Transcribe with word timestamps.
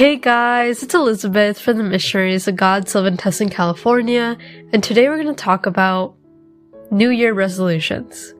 Hey 0.00 0.16
guys, 0.16 0.82
it's 0.82 0.94
Elizabeth 0.94 1.60
from 1.60 1.76
the 1.76 1.84
Missionaries 1.84 2.48
of 2.48 2.56
God's 2.56 2.94
Love 2.94 3.04
in 3.04 3.18
California, 3.18 4.38
and 4.72 4.82
today 4.82 5.10
we're 5.10 5.22
going 5.22 5.36
to 5.36 5.44
talk 5.44 5.66
about 5.66 6.14
New 6.90 7.10
Year 7.10 7.34
resolutions. 7.34 8.32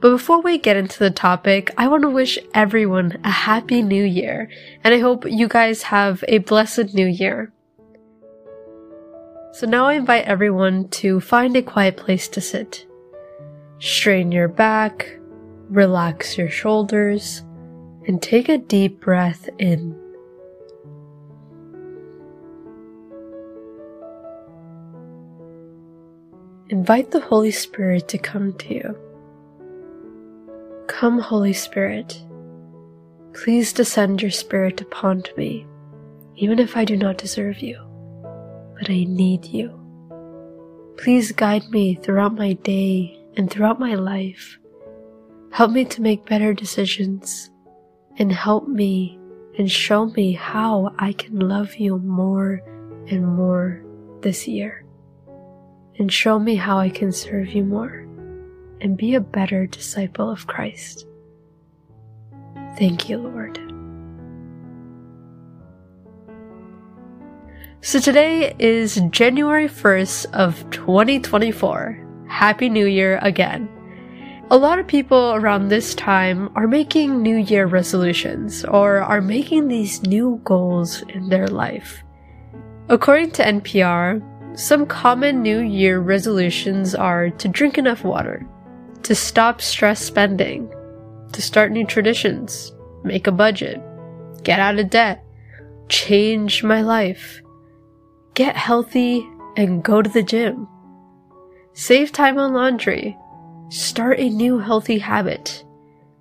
But 0.00 0.10
before 0.10 0.40
we 0.40 0.58
get 0.58 0.76
into 0.76 0.98
the 0.98 1.12
topic, 1.12 1.70
I 1.78 1.86
want 1.86 2.02
to 2.02 2.10
wish 2.10 2.40
everyone 2.54 3.20
a 3.22 3.30
happy 3.30 3.82
new 3.82 4.02
year, 4.02 4.50
and 4.82 4.92
I 4.92 4.98
hope 4.98 5.30
you 5.30 5.46
guys 5.46 5.84
have 5.84 6.24
a 6.26 6.38
blessed 6.38 6.92
new 6.92 7.06
year. 7.06 7.52
So 9.52 9.68
now 9.68 9.86
I 9.86 9.92
invite 9.92 10.24
everyone 10.24 10.88
to 10.88 11.20
find 11.20 11.54
a 11.54 11.62
quiet 11.62 11.98
place 11.98 12.26
to 12.26 12.40
sit. 12.40 12.84
Strain 13.78 14.32
your 14.32 14.48
back, 14.48 15.08
relax 15.68 16.36
your 16.36 16.50
shoulders, 16.50 17.44
and 18.08 18.20
take 18.20 18.48
a 18.48 18.58
deep 18.58 19.00
breath 19.00 19.48
in. 19.60 19.96
Invite 26.70 27.10
the 27.10 27.18
Holy 27.18 27.50
Spirit 27.50 28.06
to 28.06 28.16
come 28.16 28.52
to 28.58 28.72
you. 28.72 28.96
Come, 30.86 31.18
Holy 31.18 31.52
Spirit. 31.52 32.22
Please 33.32 33.72
descend 33.72 34.22
your 34.22 34.30
Spirit 34.30 34.80
upon 34.80 35.24
me, 35.36 35.66
even 36.36 36.60
if 36.60 36.76
I 36.76 36.84
do 36.84 36.96
not 36.96 37.18
deserve 37.18 37.58
you, 37.58 37.76
but 38.78 38.88
I 38.88 39.02
need 39.02 39.46
you. 39.46 39.76
Please 40.96 41.32
guide 41.32 41.68
me 41.70 41.96
throughout 41.96 42.36
my 42.36 42.52
day 42.52 43.18
and 43.36 43.50
throughout 43.50 43.80
my 43.80 43.96
life. 43.96 44.56
Help 45.50 45.72
me 45.72 45.84
to 45.86 46.02
make 46.02 46.24
better 46.24 46.54
decisions 46.54 47.50
and 48.16 48.30
help 48.30 48.68
me 48.68 49.18
and 49.58 49.68
show 49.68 50.06
me 50.06 50.34
how 50.34 50.94
I 51.00 51.14
can 51.14 51.40
love 51.40 51.74
you 51.74 51.98
more 51.98 52.60
and 53.08 53.26
more 53.26 53.82
this 54.20 54.46
year. 54.46 54.84
And 55.98 56.12
show 56.12 56.38
me 56.38 56.54
how 56.54 56.78
I 56.78 56.88
can 56.88 57.12
serve 57.12 57.48
you 57.48 57.64
more 57.64 58.06
and 58.80 58.96
be 58.96 59.14
a 59.14 59.20
better 59.20 59.66
disciple 59.66 60.30
of 60.30 60.46
Christ. 60.46 61.06
Thank 62.78 63.08
you, 63.08 63.18
Lord. 63.18 63.58
So 67.82 67.98
today 67.98 68.54
is 68.58 69.00
January 69.10 69.66
1st 69.66 70.32
of 70.32 70.68
2024. 70.70 72.26
Happy 72.28 72.68
New 72.68 72.86
Year 72.86 73.18
again. 73.22 73.68
A 74.50 74.56
lot 74.56 74.78
of 74.78 74.86
people 74.86 75.32
around 75.34 75.68
this 75.68 75.94
time 75.94 76.50
are 76.56 76.66
making 76.66 77.22
New 77.22 77.36
Year 77.36 77.66
resolutions 77.66 78.64
or 78.64 78.98
are 78.98 79.20
making 79.20 79.68
these 79.68 80.02
new 80.02 80.40
goals 80.44 81.02
in 81.08 81.28
their 81.28 81.46
life. 81.46 82.02
According 82.88 83.30
to 83.32 83.44
NPR, 83.44 84.20
some 84.60 84.84
common 84.84 85.40
New 85.40 85.60
Year 85.60 86.00
resolutions 86.00 86.94
are 86.94 87.30
to 87.30 87.48
drink 87.48 87.78
enough 87.78 88.04
water, 88.04 88.46
to 89.04 89.14
stop 89.14 89.62
stress 89.62 90.02
spending, 90.02 90.70
to 91.32 91.40
start 91.40 91.72
new 91.72 91.86
traditions, 91.86 92.70
make 93.02 93.26
a 93.26 93.32
budget, 93.32 93.80
get 94.42 94.60
out 94.60 94.78
of 94.78 94.90
debt, 94.90 95.24
change 95.88 96.62
my 96.62 96.82
life, 96.82 97.40
get 98.34 98.54
healthy 98.54 99.26
and 99.56 99.82
go 99.82 100.02
to 100.02 100.10
the 100.10 100.22
gym, 100.22 100.68
save 101.72 102.12
time 102.12 102.38
on 102.38 102.52
laundry, 102.52 103.16
start 103.70 104.20
a 104.20 104.28
new 104.28 104.58
healthy 104.58 104.98
habit, 104.98 105.64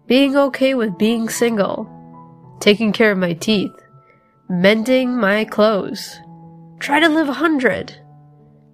being 0.08 0.38
okay 0.38 0.76
with 0.76 0.98
being 0.98 1.28
single, 1.28 1.90
taking 2.62 2.94
care 2.94 3.12
of 3.12 3.18
my 3.18 3.34
teeth, 3.34 3.76
mending 4.48 5.14
my 5.14 5.44
clothes, 5.44 6.18
try 6.80 7.02
to 7.02 7.10
live 7.10 7.28
a 7.28 7.34
hundred, 7.34 8.00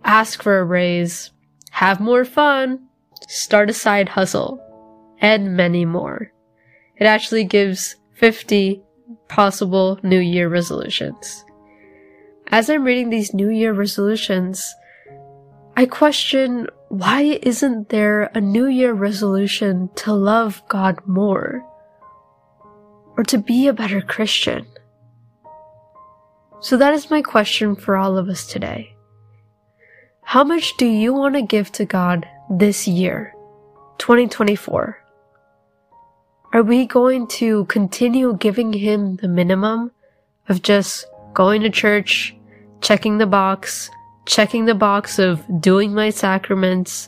ask 0.06 0.42
for 0.42 0.60
a 0.60 0.64
raise, 0.64 1.32
have 1.72 2.00
more 2.00 2.24
fun, 2.24 2.88
start 3.28 3.70
a 3.70 3.74
side 3.74 4.10
hustle, 4.10 4.62
and 5.20 5.58
many 5.58 5.84
more. 5.84 6.32
It 6.98 7.06
actually 7.06 7.44
gives 7.44 7.96
50 8.14 8.82
possible 9.28 10.00
New 10.04 10.20
Year 10.20 10.48
resolutions. 10.48 11.44
As 12.48 12.70
I'm 12.70 12.84
reading 12.84 13.10
these 13.10 13.34
New 13.34 13.50
Year 13.50 13.74
resolutions, 13.74 14.74
I 15.76 15.86
question 15.86 16.68
why 16.90 17.40
isn't 17.42 17.90
there 17.90 18.30
a 18.34 18.40
New 18.40 18.68
Year 18.68 18.94
resolution 18.94 19.90
to 19.96 20.14
love 20.14 20.62
God 20.70 21.00
more? 21.06 21.66
Or 23.18 23.24
to 23.26 23.38
be 23.38 23.68
a 23.68 23.74
better 23.74 24.02
Christian? 24.02 24.68
So 26.62 26.78
that 26.78 26.94
is 26.94 27.10
my 27.10 27.22
question 27.22 27.76
for 27.76 27.98
all 27.98 28.18
of 28.18 28.30
us 28.30 28.46
today. 28.46 28.95
How 30.36 30.44
much 30.44 30.76
do 30.76 30.86
you 30.86 31.14
want 31.14 31.36
to 31.36 31.42
give 31.42 31.72
to 31.72 31.86
God 31.86 32.28
this 32.50 32.90
year, 32.90 33.34
2024? 34.00 35.02
Are 36.52 36.62
we 36.62 36.86
going 36.86 37.28
to 37.40 37.64
continue 37.68 38.36
giving 38.36 38.74
Him 38.74 39.16
the 39.16 39.30
minimum 39.30 39.92
of 40.50 40.62
just 40.62 41.06
going 41.34 41.62
to 41.62 41.70
church, 41.70 42.36
checking 42.82 43.18
the 43.18 43.26
box, 43.26 43.90
checking 44.26 44.66
the 44.66 44.76
box 44.76 45.20
of 45.20 45.42
doing 45.62 45.94
my 45.94 46.10
sacraments, 46.10 47.08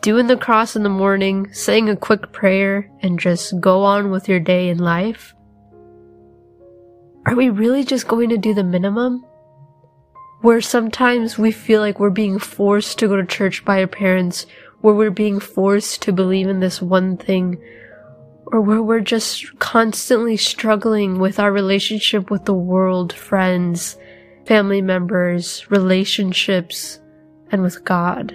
doing 0.00 0.26
the 0.26 0.36
cross 0.36 0.74
in 0.74 0.82
the 0.82 0.88
morning, 0.88 1.52
saying 1.52 1.88
a 1.88 1.94
quick 1.94 2.32
prayer, 2.32 2.90
and 3.00 3.20
just 3.20 3.60
go 3.60 3.84
on 3.84 4.10
with 4.10 4.28
your 4.28 4.40
day 4.40 4.70
in 4.70 4.78
life? 4.78 5.36
Are 7.26 7.36
we 7.36 7.48
really 7.48 7.84
just 7.84 8.08
going 8.08 8.28
to 8.30 8.38
do 8.38 8.54
the 8.54 8.64
minimum? 8.64 9.24
Where 10.40 10.60
sometimes 10.60 11.36
we 11.36 11.52
feel 11.52 11.80
like 11.80 12.00
we're 12.00 12.10
being 12.10 12.38
forced 12.38 12.98
to 12.98 13.08
go 13.08 13.16
to 13.16 13.26
church 13.26 13.64
by 13.64 13.80
our 13.80 13.86
parents 13.86 14.46
where 14.80 14.94
we're 14.94 15.10
being 15.10 15.38
forced 15.38 16.00
to 16.02 16.12
believe 16.12 16.48
in 16.48 16.60
this 16.60 16.80
one 16.80 17.18
thing, 17.18 17.62
or 18.46 18.62
where 18.62 18.82
we're 18.82 19.00
just 19.00 19.58
constantly 19.58 20.38
struggling 20.38 21.18
with 21.18 21.38
our 21.38 21.52
relationship 21.52 22.30
with 22.30 22.46
the 22.46 22.54
world, 22.54 23.12
friends, 23.12 23.98
family 24.46 24.80
members, 24.80 25.70
relationships, 25.70 26.98
and 27.52 27.62
with 27.62 27.84
God? 27.84 28.34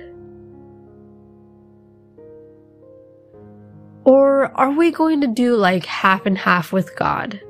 Or 4.03 4.51
are 4.55 4.71
we 4.71 4.91
going 4.91 5.21
to 5.21 5.27
do 5.27 5.55
like 5.55 5.85
half 5.85 6.27
and 6.27 6.37
half 6.37 6.71
with 6.71 6.95
God? 6.95 7.41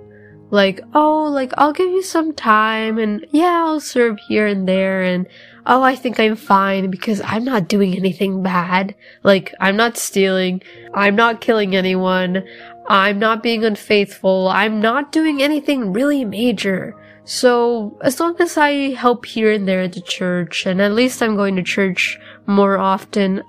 Like, 0.51 0.81
oh, 0.93 1.23
like 1.25 1.53
I'll 1.57 1.73
give 1.73 1.89
you 1.89 2.03
some 2.03 2.33
time 2.33 2.97
and 2.97 3.25
yeah, 3.31 3.63
I'll 3.65 3.79
serve 3.79 4.19
here 4.27 4.47
and 4.47 4.67
there 4.67 5.01
and 5.01 5.27
oh, 5.65 5.81
I 5.81 5.95
think 5.95 6.19
I'm 6.19 6.35
fine 6.35 6.91
because 6.91 7.21
I'm 7.21 7.43
not 7.43 7.67
doing 7.67 7.95
anything 7.95 8.43
bad. 8.43 8.95
Like, 9.23 9.53
I'm 9.59 9.75
not 9.75 9.97
stealing. 9.97 10.61
I'm 10.93 11.15
not 11.15 11.41
killing 11.41 11.75
anyone. 11.75 12.43
I'm 12.87 13.17
not 13.17 13.41
being 13.41 13.65
unfaithful. 13.65 14.47
I'm 14.49 14.79
not 14.79 15.11
doing 15.11 15.41
anything 15.41 15.91
really 15.91 16.23
major. 16.23 16.95
So, 17.23 17.97
as 18.03 18.19
long 18.19 18.39
as 18.39 18.55
I 18.57 18.93
help 18.93 19.25
here 19.25 19.51
and 19.51 19.67
there 19.67 19.81
at 19.81 19.93
the 19.93 20.01
church, 20.01 20.67
and 20.67 20.79
at 20.79 20.93
least 20.93 21.23
I'm 21.23 21.35
going 21.35 21.55
to 21.55 21.63
church 21.63 22.19
more 22.45 22.77
often, 22.77 23.41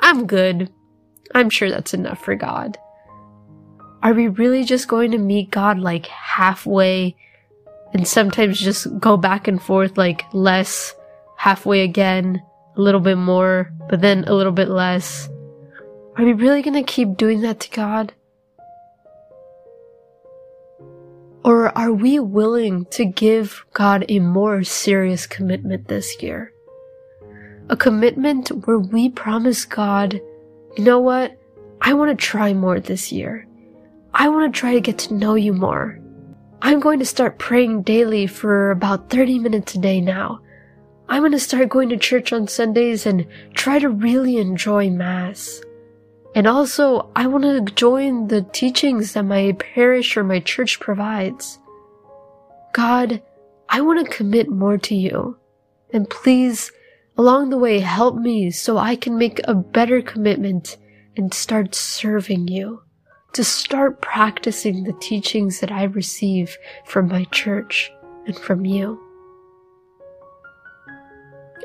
I'm 0.00 0.26
good. 0.26 0.70
I'm 1.34 1.50
sure 1.50 1.68
that's 1.68 1.94
enough 1.94 2.24
for 2.24 2.36
God. 2.36 2.78
Are 4.04 4.12
we 4.12 4.28
really 4.28 4.64
just 4.64 4.86
going 4.86 5.12
to 5.12 5.18
meet 5.18 5.50
God 5.50 5.78
like 5.78 6.04
halfway 6.06 7.16
and 7.94 8.06
sometimes 8.06 8.60
just 8.60 8.86
go 9.00 9.16
back 9.16 9.48
and 9.48 9.62
forth 9.62 9.96
like 9.96 10.24
less 10.34 10.94
halfway 11.38 11.80
again, 11.80 12.42
a 12.76 12.80
little 12.82 13.00
bit 13.00 13.16
more, 13.16 13.72
but 13.88 14.02
then 14.02 14.24
a 14.24 14.34
little 14.34 14.52
bit 14.52 14.68
less. 14.68 15.30
Are 16.16 16.24
we 16.24 16.34
really 16.34 16.60
gonna 16.60 16.82
keep 16.82 17.16
doing 17.16 17.40
that 17.40 17.60
to 17.60 17.70
God? 17.70 18.12
Or 21.42 21.76
are 21.76 21.92
we 21.92 22.18
willing 22.18 22.84
to 22.90 23.06
give 23.06 23.64
God 23.72 24.04
a 24.10 24.18
more 24.18 24.64
serious 24.64 25.26
commitment 25.26 25.88
this 25.88 26.22
year? 26.22 26.52
A 27.70 27.76
commitment 27.76 28.48
where 28.66 28.78
we 28.78 29.08
promise 29.08 29.64
God, 29.64 30.20
you 30.76 30.84
know 30.84 31.00
what? 31.00 31.38
I 31.80 31.94
want 31.94 32.10
to 32.10 32.26
try 32.26 32.52
more 32.52 32.80
this 32.80 33.10
year. 33.10 33.46
I 34.16 34.28
want 34.28 34.54
to 34.54 34.58
try 34.58 34.74
to 34.74 34.80
get 34.80 34.98
to 34.98 35.14
know 35.14 35.34
you 35.34 35.52
more. 35.52 35.98
I'm 36.62 36.78
going 36.78 37.00
to 37.00 37.04
start 37.04 37.40
praying 37.40 37.82
daily 37.82 38.28
for 38.28 38.70
about 38.70 39.10
30 39.10 39.40
minutes 39.40 39.74
a 39.74 39.78
day 39.78 40.00
now. 40.00 40.38
I'm 41.08 41.22
going 41.22 41.32
to 41.32 41.40
start 41.40 41.68
going 41.68 41.88
to 41.88 41.96
church 41.96 42.32
on 42.32 42.46
Sundays 42.46 43.06
and 43.06 43.26
try 43.54 43.80
to 43.80 43.88
really 43.88 44.36
enjoy 44.36 44.88
Mass. 44.88 45.60
And 46.32 46.46
also, 46.46 47.10
I 47.16 47.26
want 47.26 47.42
to 47.42 47.74
join 47.74 48.28
the 48.28 48.42
teachings 48.42 49.14
that 49.14 49.24
my 49.24 49.56
parish 49.58 50.16
or 50.16 50.22
my 50.22 50.38
church 50.38 50.78
provides. 50.78 51.58
God, 52.72 53.20
I 53.68 53.80
want 53.80 54.06
to 54.06 54.16
commit 54.16 54.48
more 54.48 54.78
to 54.78 54.94
you. 54.94 55.38
And 55.92 56.08
please, 56.08 56.70
along 57.18 57.50
the 57.50 57.58
way, 57.58 57.80
help 57.80 58.14
me 58.14 58.52
so 58.52 58.78
I 58.78 58.94
can 58.94 59.18
make 59.18 59.40
a 59.42 59.54
better 59.54 60.00
commitment 60.00 60.76
and 61.16 61.34
start 61.34 61.74
serving 61.74 62.46
you. 62.46 62.83
To 63.34 63.42
start 63.42 64.00
practicing 64.00 64.84
the 64.84 64.92
teachings 64.94 65.58
that 65.58 65.72
I 65.72 65.84
receive 65.84 66.56
from 66.84 67.08
my 67.08 67.24
church 67.32 67.90
and 68.26 68.38
from 68.38 68.64
you. 68.64 69.00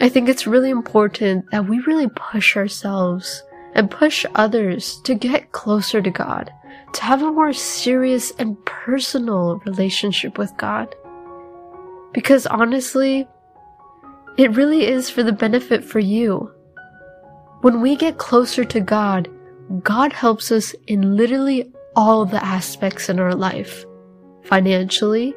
I 0.02 0.10
think 0.10 0.30
it's 0.30 0.48
really 0.48 0.72
important 0.72 1.46
that 1.52 1.68
we 1.68 1.80
really 1.82 2.10
push 2.10 2.58
ourselves 2.58 3.44
and 3.76 3.92
push 3.92 4.26
others 4.34 5.00
to 5.02 5.14
get 5.14 5.52
closer 5.52 6.02
to 6.02 6.10
God, 6.10 6.52
to 6.94 7.04
have 7.04 7.22
a 7.22 7.32
more 7.32 7.54
serious 7.54 8.32
and 8.40 8.58
personal 8.66 9.62
relationship 9.66 10.40
with 10.40 10.52
God. 10.58 10.96
Because 12.14 12.48
honestly, 12.48 13.28
it 14.38 14.56
really 14.56 14.88
is 14.88 15.12
for 15.12 15.22
the 15.22 15.32
benefit 15.32 15.84
for 15.84 16.00
you. 16.00 16.52
When 17.62 17.80
we 17.80 17.96
get 17.96 18.18
closer 18.18 18.64
to 18.66 18.80
God, 18.80 19.30
God 19.78 20.14
helps 20.14 20.52
us 20.52 20.74
in 20.88 21.16
literally 21.16 21.72
all 21.96 22.26
the 22.26 22.44
aspects 22.44 23.08
in 23.08 23.20
our 23.20 23.36
life 23.36 23.86
financially, 24.44 25.36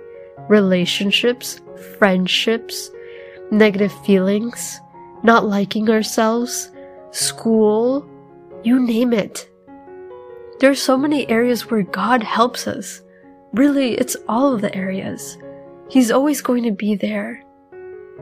relationships, 0.48 1.60
friendships, 1.98 2.90
negative 3.50 3.92
feelings, 4.06 4.80
not 5.22 5.44
liking 5.44 5.90
ourselves, 5.90 6.70
school, 7.10 8.08
you 8.64 8.80
name 8.80 9.12
it. 9.12 9.50
There 10.60 10.70
are 10.70 10.74
so 10.74 10.96
many 10.96 11.28
areas 11.28 11.70
where 11.70 11.82
God 11.82 12.22
helps 12.22 12.66
us. 12.66 13.02
Really, 13.52 13.98
it's 13.98 14.16
all 14.28 14.54
of 14.54 14.62
the 14.62 14.74
areas. 14.74 15.36
He's 15.90 16.10
always 16.10 16.40
going 16.40 16.62
to 16.62 16.70
be 16.70 16.94
there. 16.94 17.44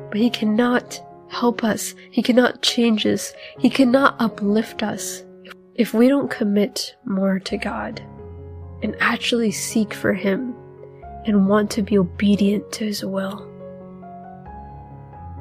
But 0.09 0.19
He 0.19 0.29
cannot 0.29 1.01
help 1.29 1.63
us. 1.63 1.95
He 2.11 2.21
cannot 2.21 2.63
change 2.63 3.07
us. 3.07 3.33
He 3.61 3.71
cannot 3.71 4.17
uplift 4.19 4.83
us 4.83 5.23
if 5.81 5.95
we 5.95 6.09
don't 6.09 6.31
commit 6.31 6.95
more 7.07 7.39
to 7.39 7.57
God 7.57 8.03
and 8.83 8.95
actually 9.01 9.51
seek 9.51 9.95
for 9.95 10.13
Him 10.13 10.55
and 11.25 11.49
want 11.49 11.71
to 11.71 11.83
be 11.83 11.97
obedient 11.97 12.71
to 12.73 12.85
His 12.85 13.03
will. 13.03 13.49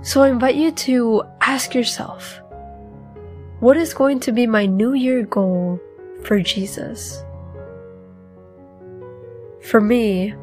So 0.01 0.21
I 0.21 0.29
invite 0.29 0.55
you 0.55 0.71
to 0.71 1.23
ask 1.41 1.75
yourself, 1.75 2.39
what 3.59 3.75
is 3.75 3.93
going 3.93 4.21
to 4.21 4.31
be 4.31 4.47
my 4.47 4.65
New 4.65 4.93
Year 4.93 5.23
goal 5.23 5.77
for 6.23 6.39
Jesus? 6.39 7.21
For 9.61 9.81
me, 9.81 10.33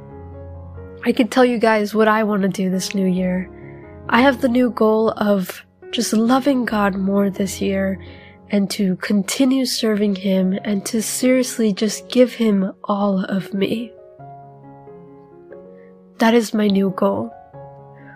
I 1.06 1.12
can 1.12 1.28
tell 1.28 1.46
you 1.46 1.56
guys 1.56 1.94
what 1.94 2.06
I 2.06 2.22
want 2.22 2.42
to 2.42 2.48
do 2.48 2.68
this 2.68 2.94
new 2.94 3.06
year. 3.06 3.48
I 4.10 4.20
have 4.20 4.42
the 4.42 4.48
new 4.48 4.68
goal 4.68 5.12
of 5.12 5.64
just 5.90 6.12
loving 6.12 6.66
God 6.66 6.96
more 6.96 7.30
this 7.30 7.62
year 7.62 7.98
and 8.50 8.70
to 8.70 8.96
continue 8.96 9.64
serving 9.66 10.16
Him 10.16 10.58
and 10.64 10.84
to 10.86 11.02
seriously 11.02 11.72
just 11.72 12.08
give 12.08 12.34
Him 12.34 12.72
all 12.84 13.24
of 13.24 13.52
me. 13.52 13.92
That 16.18 16.34
is 16.34 16.54
my 16.54 16.68
new 16.68 16.90
goal. 16.90 17.32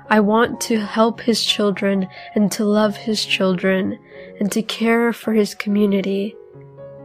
I 0.08 0.20
want 0.20 0.60
to 0.62 0.80
help 0.80 1.20
His 1.20 1.44
children 1.44 2.08
and 2.34 2.50
to 2.52 2.64
love 2.64 2.96
His 2.96 3.24
children 3.24 3.98
and 4.38 4.50
to 4.52 4.62
care 4.62 5.12
for 5.12 5.32
His 5.32 5.54
community 5.54 6.34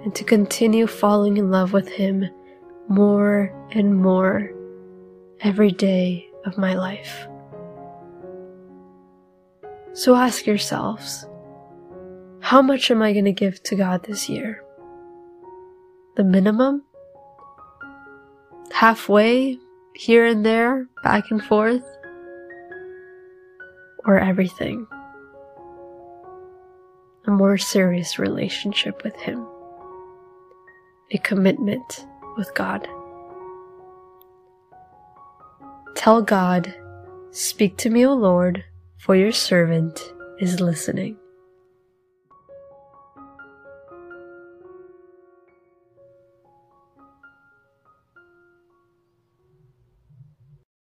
and 0.03 0.13
to 0.15 0.23
continue 0.23 0.87
falling 0.87 1.37
in 1.37 1.51
love 1.51 1.73
with 1.73 1.89
Him 1.89 2.29
more 2.87 3.51
and 3.71 4.01
more 4.01 4.51
every 5.41 5.71
day 5.71 6.29
of 6.45 6.57
my 6.57 6.75
life. 6.75 7.27
So 9.93 10.13
ask 10.15 10.45
yourselves, 10.45 11.25
how 12.45 12.61
much 12.61 12.91
am 12.91 13.01
I 13.01 13.11
going 13.11 13.25
to 13.25 13.31
give 13.31 13.63
to 13.63 13.75
God 13.75 14.03
this 14.03 14.29
year? 14.29 14.63
The 16.15 16.23
minimum? 16.23 16.83
Halfway? 18.71 19.57
Here 19.95 20.27
and 20.27 20.45
there? 20.45 20.87
Back 21.03 21.31
and 21.31 21.43
forth? 21.43 21.83
Or 24.05 24.19
everything? 24.19 24.85
A 27.25 27.31
more 27.31 27.57
serious 27.57 28.19
relationship 28.19 29.03
with 29.03 29.15
Him. 29.15 29.43
A 31.09 31.17
commitment 31.17 32.05
with 32.37 32.53
God. 32.53 32.87
Tell 35.95 36.21
God, 36.21 36.75
Speak 37.31 37.75
to 37.77 37.89
me, 37.89 38.05
O 38.05 38.13
Lord, 38.13 38.63
for 38.99 39.15
your 39.15 39.31
servant 39.31 40.13
is 40.39 40.61
listening. 40.61 41.17